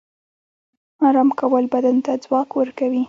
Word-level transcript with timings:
آرام 1.07 1.29
کول 1.39 1.65
بدن 1.73 1.97
ته 2.05 2.11
ځواک 2.23 2.49
ورکوي 2.59 2.99